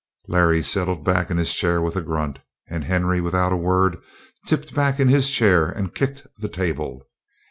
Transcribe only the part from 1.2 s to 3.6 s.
in his chair with a grunt, and Henry, without a